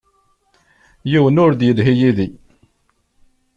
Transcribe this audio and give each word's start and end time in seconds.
Yiwen 1.11 1.41
ur 1.43 1.51
d-yelhi 1.55 1.93
yid-i. 1.99 2.27